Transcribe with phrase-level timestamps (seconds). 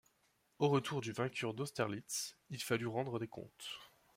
[0.57, 3.77] Au retour du vainqueur d'Austerlitz, il fallut rendre des comptes.